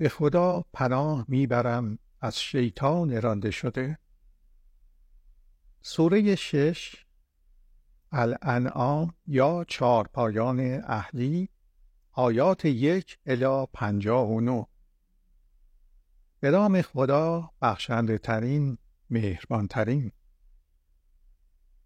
[0.00, 3.98] به خدا پناه می‌برم از شیطان رانده شده؟
[5.82, 7.06] سوره شش
[8.12, 11.48] الانعام یا چارپایان اهلی
[12.12, 14.64] آیات یک الی پنجاه و نو
[16.40, 18.78] به نام خدا بخشنده ترین
[19.10, 20.12] مهربان ترین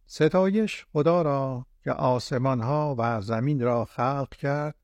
[0.06, 4.83] ستایش خدا را که آسمان ها و زمین را خلق کرد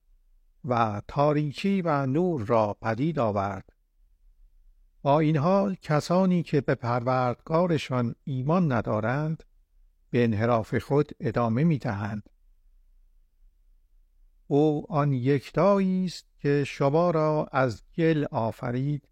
[0.64, 3.72] و تاریکی و نور را پدید آورد.
[5.02, 9.44] با این حال کسانی که به پروردگارشان ایمان ندارند
[10.10, 12.30] به انحراف خود ادامه می دهند.
[14.46, 19.08] او آن یکتایی است که شما را از گل آفرید.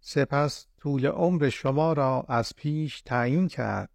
[0.00, 3.90] سپس طول عمر شما را از پیش تعیین کرد.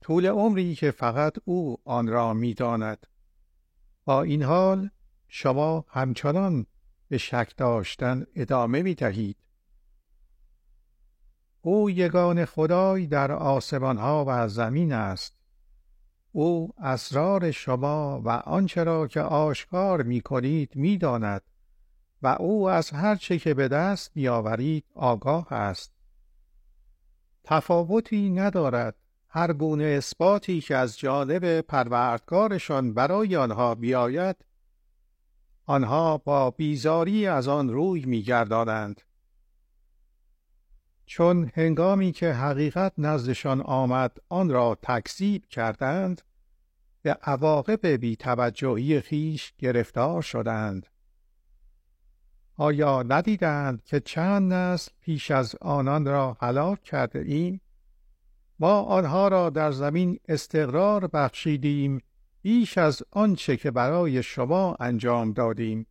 [0.00, 3.06] طول عمری که فقط او آن را می‌داند.
[4.04, 4.90] با این حال
[5.28, 6.66] شما همچنان
[7.08, 9.36] به شک داشتن ادامه می دهید.
[11.62, 15.34] او یگان خدای در آسمان ها و زمین است.
[16.32, 21.42] او اسرار شما و آنچه را که آشکار می کنید می داند
[22.22, 25.92] و او از هر چه که به دست بیاورید آگاه است.
[27.44, 28.96] تفاوتی ندارد
[29.28, 34.36] هر گونه اثباتی که از جانب پروردگارشان برای آنها بیاید
[35.68, 39.02] آنها با بیزاری از آن روی میگردانند.
[41.06, 46.22] چون هنگامی که حقیقت نزدشان آمد آن را تکذیب کردند
[47.02, 50.86] به عواقب بیتوجهی خیش گرفتار شدند.
[52.56, 57.60] آیا ندیدند که چند نسل پیش از آنان را هلاک کرده ایم؟
[58.58, 62.02] ما آنها را در زمین استقرار بخشیدیم
[62.48, 65.86] بیش از آنچه که برای شما انجام دادیم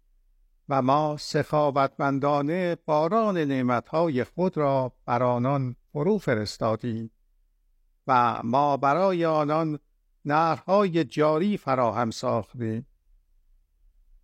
[0.70, 7.12] و ما سخاوتمندانه باران نعمتهای خود را بر آنان فرو فرستادیم
[8.08, 9.80] و ما برای آنان
[10.26, 12.88] نهرهای جاری فراهم ساختیم.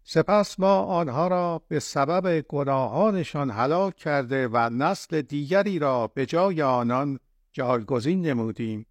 [0.04, 6.62] سپس ما آنها را به سبب گناهانشان هلاک کرده و نسل دیگری را به جای
[6.62, 7.20] آنان
[7.52, 8.86] جایگزین نمودیم.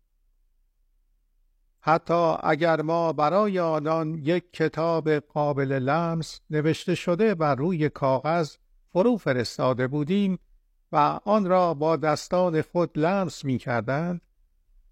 [1.84, 8.56] حتی اگر ما برای آنان یک کتاب قابل لمس نوشته شده بر روی کاغذ
[8.92, 10.38] فرو فرستاده بودیم
[10.92, 14.20] و آن را با دستان خود لمس می کردند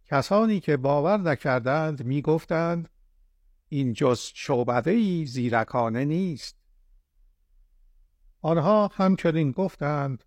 [0.05, 2.89] کسانی که باور نکردند می گفتند
[3.69, 6.57] این جز شعبده ای زیرکانه نیست.
[8.43, 10.25] آنها همچنین گفتند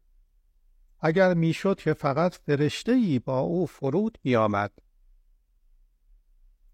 [0.99, 4.71] اگر می‌شد که فقط فرشته ای با او فرود بیامد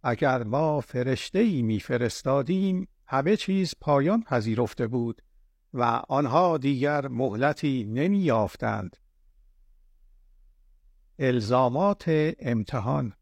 [0.04, 5.22] اگر ما فرشته ای میفرستادیم همه چیز پایان پذیرفته بود
[5.74, 8.98] و آنها دیگر مهلتی نمی یافتند.
[11.20, 12.04] الزامات
[12.40, 13.14] امتحان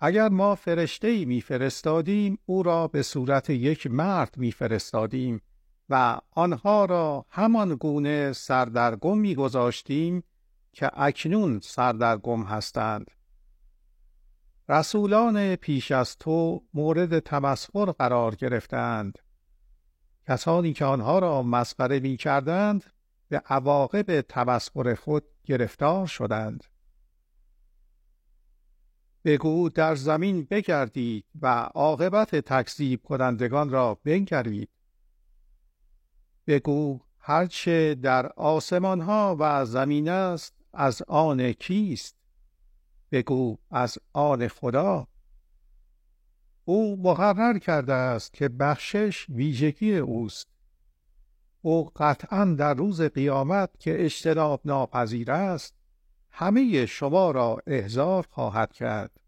[0.00, 5.40] اگر ما فرشته ای میفرستادیم او را به صورت یک مرد میفرستادیم
[5.88, 10.22] و آنها را همان گونه سردرگم میگذاشتیم
[10.72, 13.10] که اکنون سردرگم هستند
[14.68, 19.18] رسولان پیش از تو مورد تمسخر قرار گرفتند.
[20.28, 22.84] کسانی که آنها را مسخره می کردند
[23.28, 26.64] به عواقب تمسخر خود گرفتار شدند.
[29.24, 34.68] بگو در زمین بگردید و عاقبت تکذیب کنندگان را بنگرید.
[36.46, 42.16] بگو هرچه در آسمان ها و زمین است از آن کیست؟
[43.12, 45.08] بگو از آن خدا.
[46.64, 50.48] او مقرر کرده است که بخشش ویژگی اوست.
[51.62, 55.74] او قطعا در روز قیامت که اجتناب ناپذیر است
[56.30, 59.20] همه شما را احضار خواهد کرد.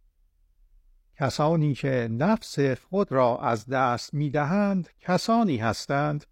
[1.16, 6.24] کسانی که نفس خود را از دست می‌دهند کسانی هستند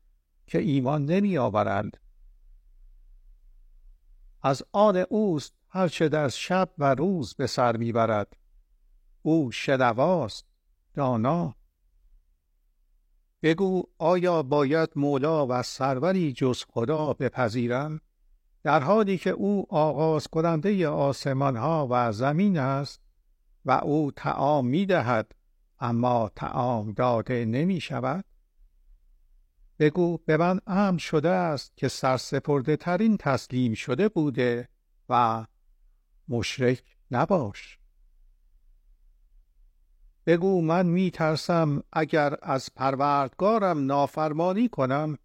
[0.46, 1.96] که ایمان نمی آورند
[4.42, 8.36] از آن اوست هرچه در شب و روز به سر می‌برد.
[9.22, 10.46] او شنواست
[10.94, 11.54] دانا.
[13.42, 18.00] بگو آیا باید مولا و سروری جز خدا بپذیرم
[18.62, 23.00] در حالی که او آغاز کننده آسمان ها و زمین است
[23.64, 25.32] و او تعام می دهد
[25.78, 28.24] اما تعام داده نمی شود
[29.78, 34.68] بگو به من امر شده است که سرسپرده ترین تسلیم شده بوده
[35.08, 35.46] و
[36.28, 37.78] مشرک نباش.
[40.26, 45.18] بگو من می ترسم اگر از پروردگارم نافرمانی کنم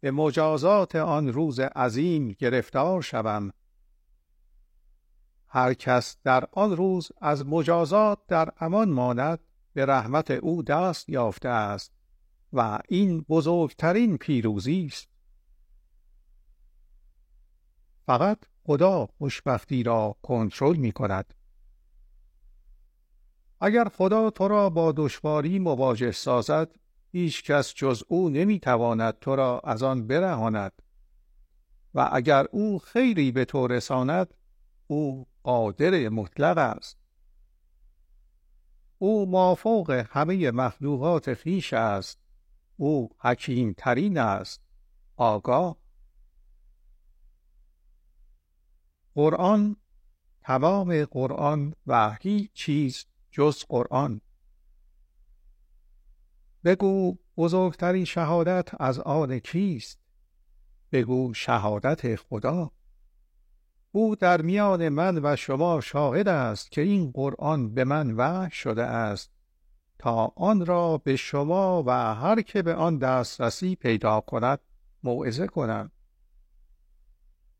[0.00, 3.52] به مجازات آن روز عظیم گرفتار شوم.
[5.48, 9.40] هر کس در آن روز از مجازات در امان ماند
[9.72, 11.92] به رحمت او دست یافته است
[12.52, 15.08] و این بزرگترین پیروزی است.
[18.06, 18.38] فقط
[18.68, 21.34] خدا خوشبختی را کنترل می کند
[23.60, 26.70] اگر خدا تو را با دشواری مواجه سازد
[27.12, 30.72] هیچ کس جز او نمی‌تواند تو را از آن برهاند.
[31.94, 34.34] و اگر او خیری به تو رساند
[34.86, 36.98] او قادر مطلق است.
[38.98, 42.18] او مافوق همه مخلوقات خیش است.
[42.76, 44.60] او حکیم ترین است.
[45.16, 45.76] آگاه
[49.18, 49.76] قرآن
[50.42, 54.20] تمام قرآن و هیچ چیز جز قرآن.
[56.64, 59.98] بگو بزرگترین شهادت از آن کیست؟
[60.92, 62.70] بگو شهادت خدا.
[63.92, 68.84] او در میان من و شما شاهد است که این قرآن به من وحی شده
[68.84, 69.30] است.
[69.98, 74.60] تا آن را به شما و هر که به آن دسترسی پیدا کند
[75.02, 75.90] موعظه کنم.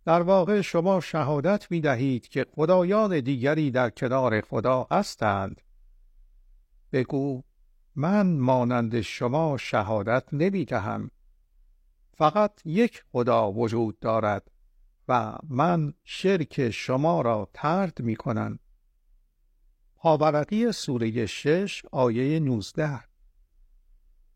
[0.09, 5.61] در واقع شما شهادت می دهید که خدایان دیگری در کنار خدا هستند.
[6.93, 7.43] بگو
[7.97, 11.11] من مانند شما شهادت نمی دهم
[12.17, 14.51] فقط یک خدا وجود دارد
[15.09, 18.59] و من شرک شما را ترد می کنم
[19.97, 23.01] پاورقی سوره شش آیه 19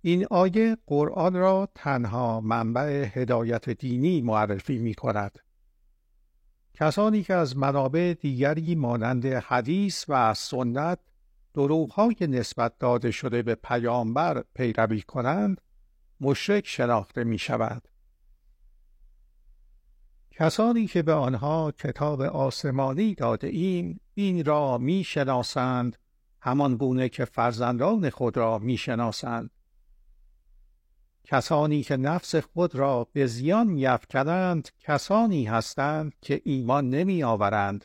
[0.01, 5.39] این آیه قرآن را تنها منبع هدایت دینی معرفی می کند.
[6.75, 10.99] کسانی که از منابع دیگری مانند حدیث و سنت
[11.55, 15.61] دروغهای نسبت داده شده به پیامبر پیروی کنند
[16.21, 17.89] مشرک شناخته می شود.
[20.31, 25.97] کسانی که به آنها کتاب آسمانی داده ایم این را می شناسند
[26.41, 29.51] همان گونه که فرزندان خود را می شناسند.
[31.33, 37.85] کسانی که نفس خود را به زیان میافکنند کسانی هستند که ایمان نمی آورند.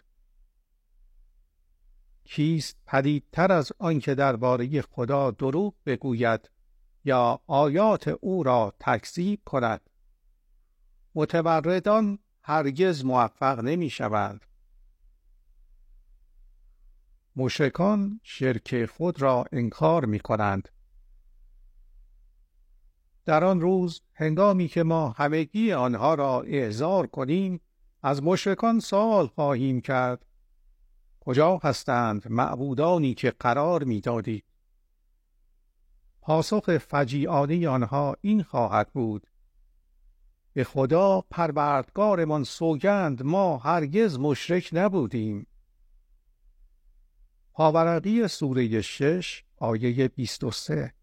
[2.24, 6.50] کیست پدیدتر از آنکه درباره خدا دروغ بگوید
[7.06, 9.90] یا آیات او را تکذیب کند
[11.16, 14.46] متوردان هرگز موفق نمی شوند.
[17.36, 20.70] مشکان شرک خود را انکار می کنند.
[23.28, 27.62] در آن روز هنگامی که ما همگی آنها را اعزار کنیم
[28.04, 30.26] از مشرکان سوال خواهیم کرد.
[31.20, 34.44] کجا هستند معبودانی که قرار می‌دادید
[36.22, 39.28] پاسخ فجیعانه آنها این خواهد بود.
[40.54, 45.48] به خدا پروردگارمان سوگند ما هرگز مشرک نبودیم.
[47.54, 50.94] پاورقی سوره شش آیه 23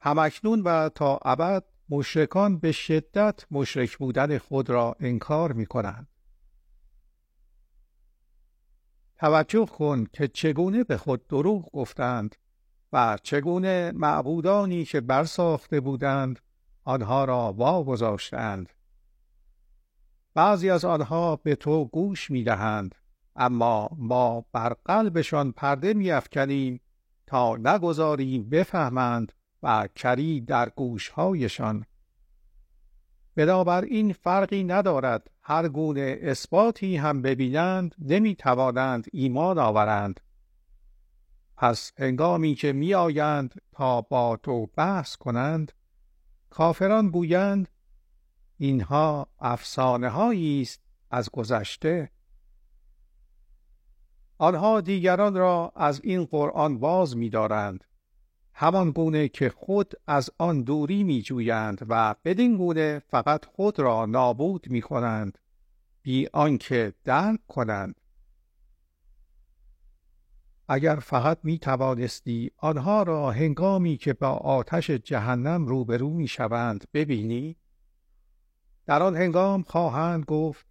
[0.00, 6.08] همکنون و تا ابد مشرکان به شدت مشرک بودن خود را انکار می کنند.
[9.18, 12.36] توجه کن که چگونه به خود دروغ گفتند
[12.92, 16.40] و چگونه معبودانی که برساخته بودند
[16.84, 18.72] آنها را واگذاشتند
[20.34, 22.94] بعضی از آنها به تو گوش می دهند
[23.36, 26.80] اما ما بر قلبشان پرده می افکنیم
[27.26, 29.32] تا نگذاریم بفهمند
[29.62, 31.86] و کری در گوشهایشان.
[33.36, 40.20] این فرقی ندارد هر گونه اثباتی هم ببینند نمی توانند ایمان آورند.
[41.56, 45.72] پس هنگامی که می آیند تا با تو بحث کنند
[46.50, 47.68] کافران گویند
[48.58, 52.10] اینها افسانه هایی است از گذشته.
[54.38, 57.84] آنها دیگران را از این قرآن باز می دارند
[58.58, 64.06] همان گونه که خود از آن دوری می جویند و بدین گونه فقط خود را
[64.06, 65.38] نابود می کنند
[66.02, 68.00] بی آنکه درک کنند.
[70.68, 77.56] اگر فقط می توانستی آنها را هنگامی که با آتش جهنم روبرو می شوند ببینی
[78.86, 80.66] در آن هنگام خواهند گفت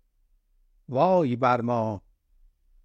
[0.90, 2.02] وای بر ما!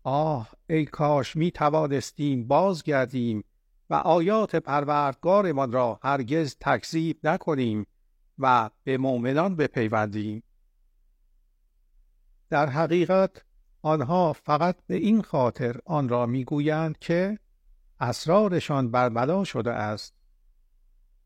[0.02, 3.44] آه ای کاش می توانستیم بازگردیم
[3.90, 7.86] و آیات پروردگارمان را هرگز تکذیب نکنیم
[8.38, 10.42] و به مؤمنان بپیوندیم.
[12.50, 13.44] در حقیقت
[13.82, 17.38] آنها فقط به این خاطر آن را می‌گویند که
[18.00, 20.14] اسرارشان برملا شده است.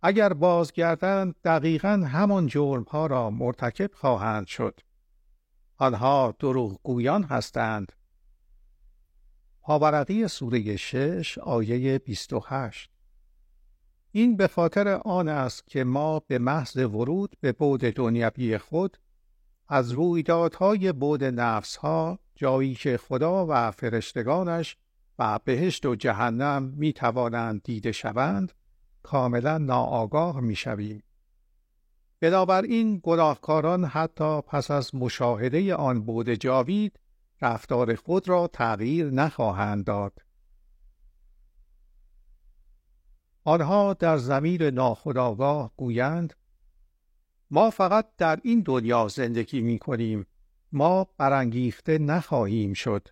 [0.03, 4.81] اگر بازگردند دقیقا همان جرمها را مرتکب خواهند شد.
[5.77, 7.93] آنها دروغگویان هستند.
[9.67, 12.91] پاورقی سوره شش آیه 28
[14.13, 18.97] این به خاطر آن است که ما به محض ورود به بود دنیوی خود
[19.69, 24.77] از رویدادهای بود نفسها جایی که خدا و فرشتگانش
[25.19, 28.53] و بهشت و جهنم می توانند دیده شوند
[29.03, 31.03] کاملا ناآگاه می شویم.
[32.21, 36.99] بنابراین گناهکاران حتی پس از مشاهده آن بود جاوید
[37.45, 40.23] رفتار خود را تغییر نخواهند داد.
[43.45, 46.35] آنها در زمیر ناخداگاه گویند
[47.51, 50.27] ما فقط در این دنیا زندگی می کنیم
[50.73, 53.09] ما برانگیخته نخواهیم شد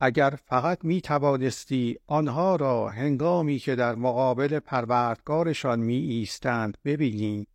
[0.00, 7.46] اگر فقط می توانستی آنها را هنگامی که در مقابل پروردگارشان می ایستند ببینی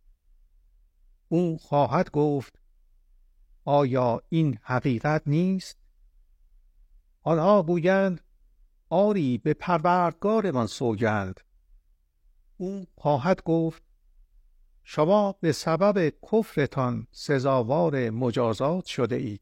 [1.28, 2.58] او خواهد گفت
[3.68, 5.78] آیا این حقیقت نیست؟
[7.22, 8.20] آنها گویند
[8.88, 11.40] آری به پروردگارمان سوگند.
[12.56, 13.82] او خواهد گفت
[14.84, 19.40] شما به سبب کفرتان سزاوار مجازات شده اید.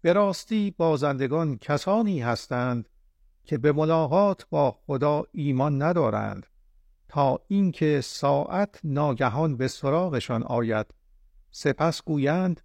[0.00, 2.88] به راستی بازندگان کسانی هستند
[3.44, 6.46] که به ملاقات با خدا ایمان ندارند
[7.08, 10.86] تا اینکه ساعت ناگهان به سراغشان آید.
[11.54, 12.60] سپس گویند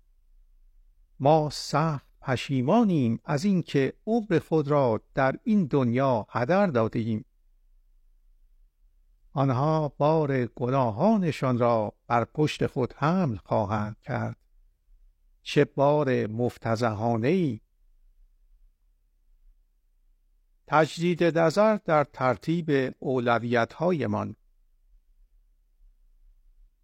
[1.19, 7.25] ما سخت پشیمانیم از اینکه عمر خود را در این دنیا هدر دادیم
[9.33, 14.37] آنها بار گناهانشان را بر پشت خود حمل خواهند کرد.
[15.41, 17.59] چه بار مفتزهانه ای
[20.67, 24.35] تجدید نظر در ترتیب اولویت هایمان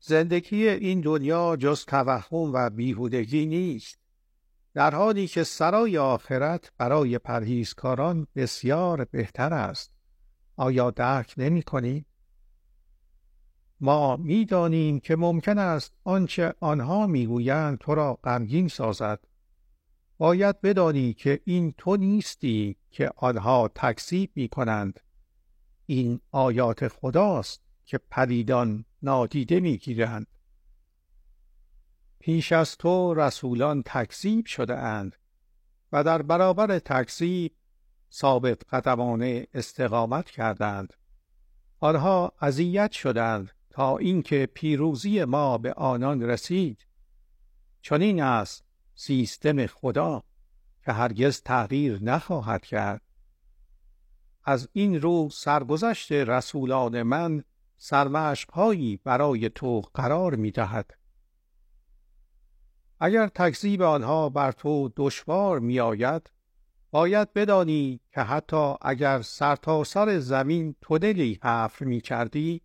[0.06, 3.98] زندگی این دنیا جز توهم و بیهودگی نیست.
[4.74, 9.94] در حالی که سرای آخرت برای پرهیزکاران بسیار بهتر است.
[10.56, 12.06] آیا درک نمی کنید؟
[13.80, 19.20] ما می‌دانیم که ممکن است آنچه آنها می‌گویند تو را غمگین سازد.
[20.18, 25.00] باید بدانی که این تو نیستی که آنها تکذیب می کنند
[25.86, 27.73] این آیات خداست.
[27.86, 30.28] که پریدان نادیده می‌گیرند.
[32.20, 35.16] پیش از تو رسولان تکذیب شده اند
[35.92, 37.56] و در برابر تکذیب
[38.12, 40.94] ثابت قدمانه استقامت کردند
[41.80, 46.86] آنها اذیت شدند تا اینکه پیروزی ما به آنان رسید.
[47.82, 50.24] چنین است سیستم خدا
[50.86, 53.02] که هرگز تغییر نخواهد کرد.
[54.44, 57.44] از این رو سرگذشت رسولان من
[57.86, 60.92] سرمشقهایی برای تو قرار می دهد.
[63.00, 66.32] اگر تکذیب آنها بر تو دشوار می آید
[66.92, 72.62] باید بدانی که حتی اگر سرتاسر سر زمین تونلی حفر می کردی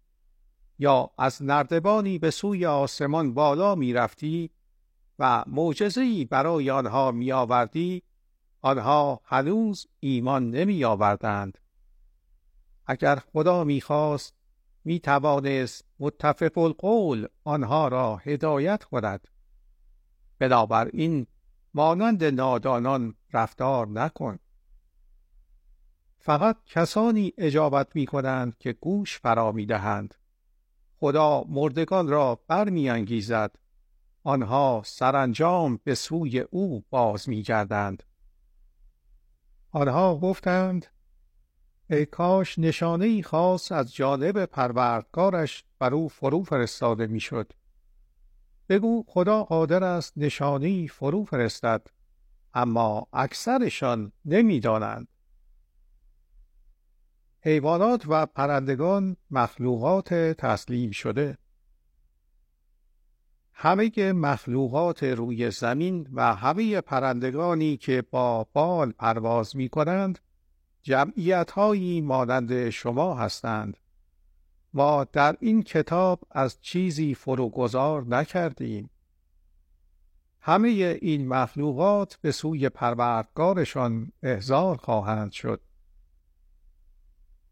[0.78, 4.50] یا از نردبانی به سوی آسمان بالا می رفتی
[5.18, 8.02] و معجزه‌ای برای آنها می آوردی
[8.60, 11.58] آنها هنوز ایمان نمی آوردند
[12.86, 14.37] اگر خدا می خواست
[14.88, 19.28] می توانست متفق القول آنها را هدایت کند.
[20.38, 21.26] بنابراین
[21.74, 24.38] مانند نادانان رفتار نکن.
[26.18, 30.14] فقط کسانی اجابت می کنند که گوش فرا می دهند
[31.00, 33.56] خدا مردگان را برمیانگیزد.
[34.22, 38.02] آنها سرانجام به سوی او باز میگردند.
[39.70, 40.86] آنها گفتند
[41.90, 47.52] ای کاش نشانه خاص از جانب پروردگارش بر او فرو فرستاده می‌شد.
[48.68, 51.86] بگو خدا قادر است نشانه فرو فرستد
[52.54, 55.08] اما اکثرشان نمی‌دانند.
[57.40, 61.38] حیوانات و پرندگان مخلوقات تسلیم شده.
[63.52, 70.18] همه مخلوقات روی زمین و همه پرندگانی که با بال پرواز می کنند
[70.82, 73.76] جمعیت هایی مانند شما هستند.
[74.74, 78.90] ما در این کتاب از چیزی فروگذار نکردیم.
[80.40, 80.68] همه
[81.02, 85.60] این مخلوقات به سوی پروردگارشان احضار خواهند شد.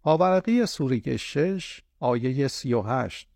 [0.02, 3.28] آورقی سوره شش آیه سی و هشت.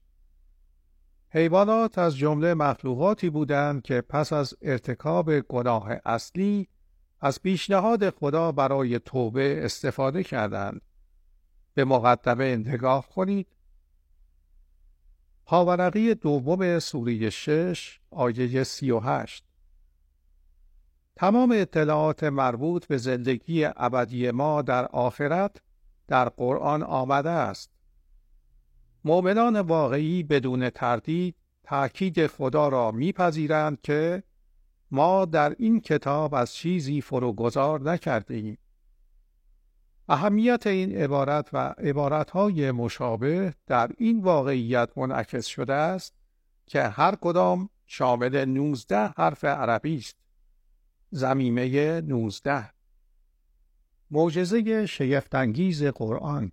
[1.33, 6.69] حیوانات از جمله مخلوقاتی بودند که پس از ارتکاب گناه اصلی
[7.21, 10.81] از پیشنهاد خدا برای توبه استفاده کردند.
[11.75, 13.47] به مقدمه نگاه کنید.
[15.45, 19.45] پاورقی دوم سوره شش آیه سی و هشت.
[21.17, 25.57] تمام اطلاعات مربوط به زندگی ابدی ما در آخرت
[26.09, 27.71] در قرآن آمده است.
[29.05, 34.23] مؤمنان واقعی بدون تردید تأکید خدا را میپذیرند که
[34.91, 38.59] ما در این کتاب از چیزی فروگذار نکرده ایم.
[40.09, 46.15] اهمیت این عبارت و عبارتهای مشابه در این واقعیت منعکس شده است
[46.67, 50.17] که هر کدام شامل 19 حرف عربی است.
[51.11, 52.71] زمیمه 19
[54.11, 56.53] معجزه شگفتانگیز قرآن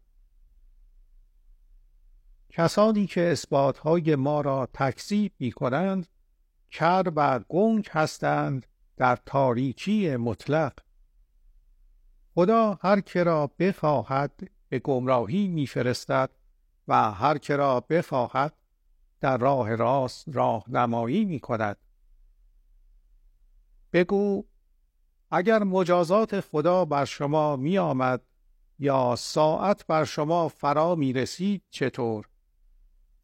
[2.49, 6.07] کسانی که اثباتهای ما را تکذیب می کنند
[6.71, 8.65] کر و گنگ هستند
[8.97, 10.73] در تاریکی مطلق
[12.35, 16.29] خدا هر که را بخواهد به گمراهی میفرستد
[16.87, 18.53] و هر که را بخواهد
[19.19, 21.77] در راه راست راهنمایی می کند.
[23.93, 24.45] بگو
[25.31, 28.21] اگر مجازات خدا بر شما می آمد
[28.79, 32.29] یا ساعت بر شما فرا می رسید چطور؟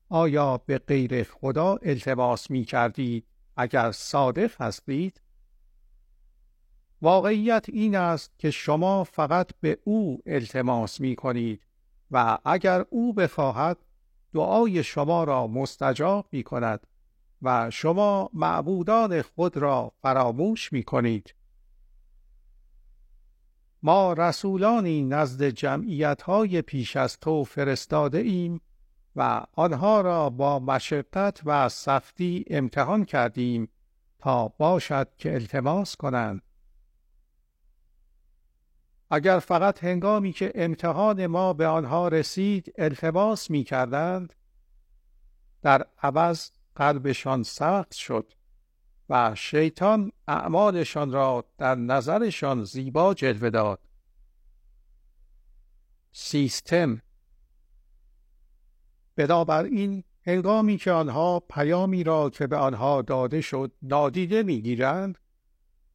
[0.10, 3.26] آیا به غیر خدا التماس می کردید
[3.58, 5.22] اگر صادق هستید؟
[7.02, 11.68] واقعیت این است که شما فقط به او التماس می کنید
[12.12, 13.78] و اگر او بخواهد
[14.34, 16.88] دعای شما را مستجاب می کند
[17.42, 21.36] و شما معبودان خود را فراموش می کنید.
[23.84, 28.62] ما رسولانی نزد جمعیت های پیش از تو فرستاده ایم
[29.16, 33.70] و آنها را با مشقت و سختی امتحان کردیم
[34.20, 36.42] تا باشد که التماس کنند.
[39.12, 44.34] اگر فقط هنگامی که امتحان ما به آنها رسید التماس می کردند
[45.62, 48.34] در عوض قلبشان سخت شد
[49.10, 53.80] و شیطان اعمالشان را در نظرشان زیبا جلوه داد.
[56.12, 57.02] سیستم
[59.16, 65.18] بنابراین هنگامی که آنها پیامی را که به آنها داده شد نادیده می‌گیرند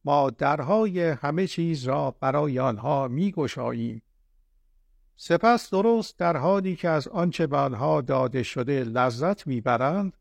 [0.05, 4.01] ما درهای همه چیز را برای آنها میگشاییم
[5.15, 10.13] سپس درست در حالی که از آنچه به آنها داده شده لذت می‌برند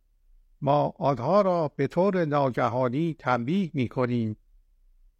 [0.60, 4.36] ما آنها را به طور ناگهانی تنبیه می کنیم.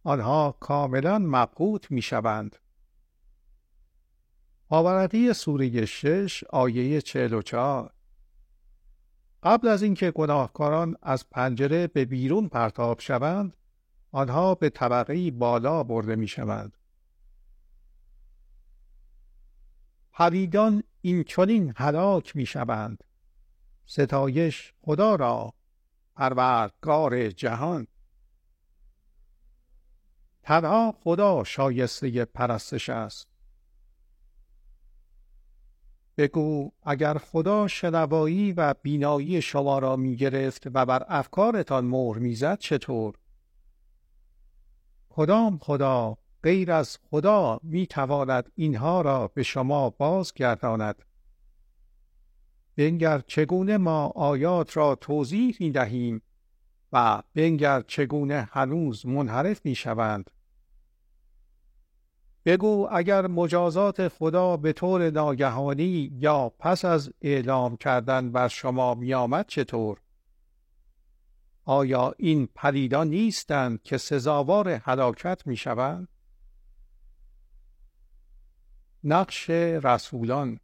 [0.03, 2.55] آنها کاملا مبهوت می شوند.
[4.69, 7.93] آورقی سوره شش آیه چهل و چهار
[9.43, 13.57] قبل از اینکه گناهکاران از پنجره به بیرون پرتاب شوند
[14.11, 16.77] آنها به طبقه بالا برده می شوند.
[20.11, 23.03] پریدان این چنین هلاک می شوند.
[23.85, 25.53] ستایش خدا را
[26.15, 27.87] پروردگار جهان
[30.43, 33.28] تنها خدا شایسته پرستش است
[36.19, 42.59] بگو اگر خدا شنوایی و بینایی شما را می گرفت و بر افکارتان مهر می‌زد
[42.59, 43.15] چطور
[45.09, 51.03] کدام خدا غیر از خدا می تواند اینها را به شما بازگرداند
[52.75, 56.21] بنگر چگونه ما آیات را توضیح می دهیم
[56.93, 60.31] و بنگر چگونه هنوز منحرف می شوند.
[62.45, 69.13] بگو اگر مجازات خدا به طور ناگهانی یا پس از اعلام کردن بر شما می
[69.13, 70.01] آمد چطور؟
[71.65, 76.07] آیا این پریدان نیستند که سزاوار هلاکت می شوند؟
[79.03, 80.59] نقش رسولان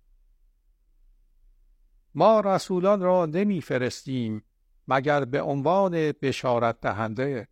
[2.15, 4.43] ما رسولان را نمیفرستیم
[4.87, 7.47] مگر به عنوان بشارت دهنده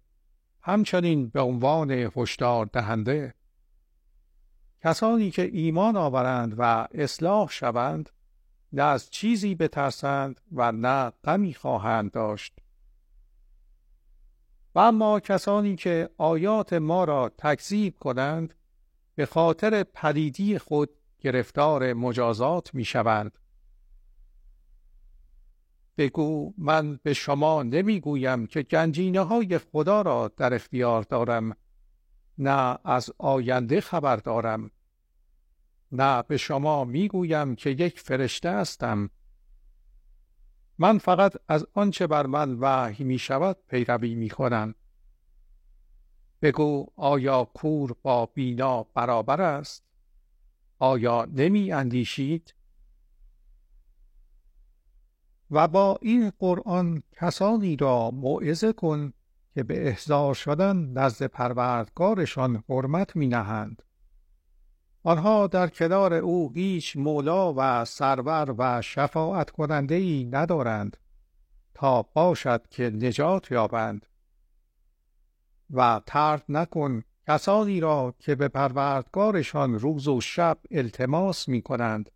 [0.62, 3.34] همچنین به عنوان هشدار دهنده
[4.84, 8.10] کسانی که ایمان آورند و اصلاح شوند
[8.74, 12.60] نه از چیزی بترسند و نه غمی خواهند داشت.
[14.76, 18.54] و اما کسانی که آیات ما را تکذیب کنند
[19.16, 23.40] به خاطر پدیدی خود گرفتار مجازات می شوند
[25.98, 31.56] بگو من به شما نمی‌گویم که گنجینه های خدا را در اختیار دارم.
[32.38, 34.72] نه از آینده خبر دارم
[35.92, 39.10] نه به شما می‌گویم که یک فرشته هستم
[40.78, 44.76] من فقط از آنچه بر من وحی می شود پیروی می کنم.
[46.42, 49.84] بگو آیا کور با بینا برابر است؟
[50.80, 52.56] آیا نمی اندیشید؟
[55.52, 59.14] و با این قرآن کسانی را موعظه کن
[59.54, 63.84] که به احضار شدن نزد پروردگارشان حرمت می نهند.
[65.04, 70.98] آنها در کنار او هیچ مولا و سرور و شفاعت کننده ای ندارند
[71.74, 74.06] تا باشد که نجات یابند.
[75.74, 82.12] و ترد نکن کسانی را که به پروردگارشان روز و شب التماس می کنند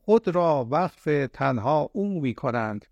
[0.00, 2.86] خود را وقف تنها او می کنند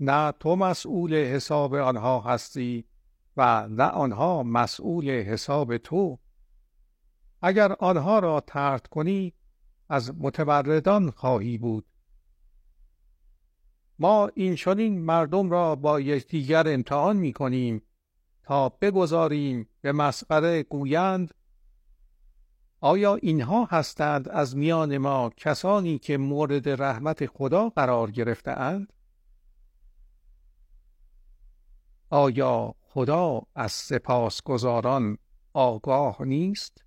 [0.00, 2.84] نه تو مسئول حساب آنها هستی
[3.36, 6.18] و نه آنها مسئول حساب تو
[7.42, 9.34] اگر آنها را ترد کنی
[9.88, 11.86] از متوردان خواهی بود
[13.98, 17.82] ما این چنین مردم را با یکدیگر امتحان می کنیم
[18.42, 21.34] تا بگذاریم به مسخره گویند
[22.80, 28.92] آیا اینها هستند از میان ما کسانی که مورد رحمت خدا قرار گرفتهاند؟
[32.10, 35.18] آیا خدا از سپاسگزاران
[35.52, 36.84] آگاه نیست؟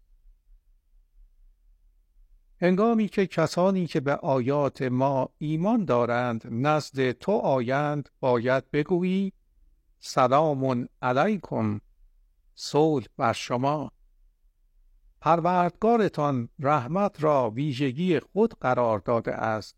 [2.61, 9.33] هنگامی که کسانی که به آیات ما ایمان دارند نزد تو آیند باید بگویی
[9.99, 11.79] سلام علیکم
[12.55, 13.91] صلح بر شما
[15.21, 19.75] پروردگارتان رحمت را ویژگی خود قرار داده است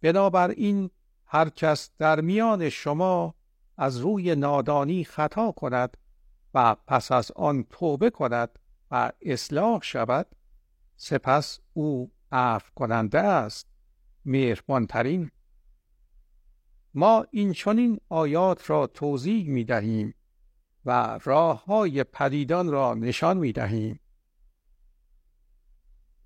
[0.00, 0.90] بنابراین
[1.26, 3.34] هر کس در میان شما
[3.78, 5.96] از روی نادانی خطا کند
[6.54, 8.58] و پس از آن توبه کند
[8.90, 10.26] و اصلاح شود
[10.96, 13.66] سپس او عفو کننده است.
[14.24, 15.30] مهربانترین
[16.94, 20.14] ما این چنین آیات را توضیح می دهیم
[20.84, 24.00] و راه های پدیدان را نشان می دهیم.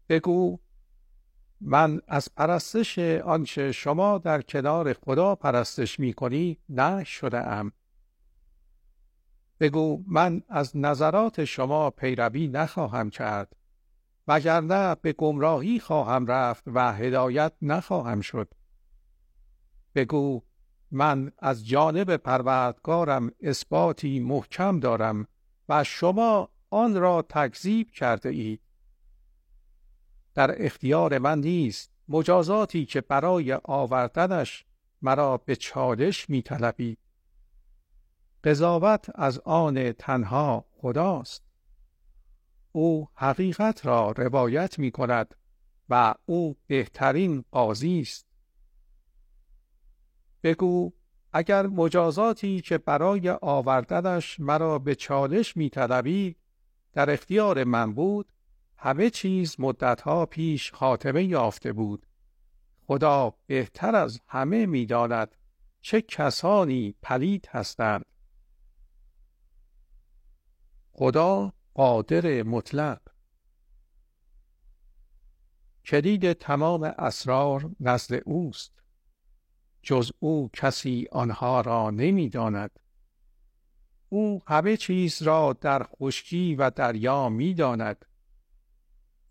[0.08, 0.58] بگو
[1.64, 7.72] من از پرستش آنچه شما در کنار خدا پرستش می کنی نه شده ام.
[9.60, 13.56] بگو من از نظرات شما پیروی نخواهم کرد
[14.28, 18.54] وگرنه به گمراهی خواهم رفت و هدایت نخواهم شد
[19.94, 20.42] بگو
[20.90, 25.26] من از جانب پروردگارم اثباتی محکم دارم
[25.68, 28.60] و شما آن را تکذیب کرده اید
[30.34, 31.92] در اختیار من نیست.
[32.08, 34.64] مجازاتی که برای آوردنش
[35.02, 36.98] مرا به چالش می طلبی.
[38.44, 41.44] قضاوت از آن تنها خداست.
[42.72, 45.34] او حقیقت را روایت می کند
[45.88, 48.26] و او بهترین قاضی است.
[50.42, 50.92] بگو
[51.32, 55.68] اگر مجازاتی که برای آوردنش مرا به چالش می
[56.92, 58.32] در اختیار من بود
[58.84, 62.06] همه چیز مدتها پیش خاتمه یافته بود.
[62.86, 65.36] خدا بهتر از همه می‌داند
[65.80, 68.04] چه کسانی پلید هستند.
[70.92, 73.00] خدا قادر مطلق.
[75.84, 78.82] کلید تمام اسرار نزد اوست.
[79.82, 82.78] جز او کسی آنها را نمی‌داند.
[84.08, 88.04] او همه چیز را در خشکی و دریا می‌داند.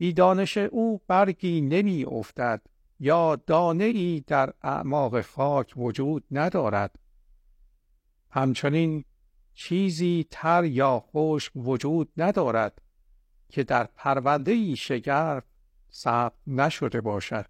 [0.02, 2.62] بیدانش او برگی نمی افتد
[3.00, 7.00] یا دانه ای در اعماق خاک وجود ندارد.
[8.32, 9.06] همچنین
[9.54, 12.82] چیزی تر یا خشک وجود ندارد
[13.50, 15.44] که در پرونده ای شگرف
[15.92, 17.46] ثبت نشده باشد.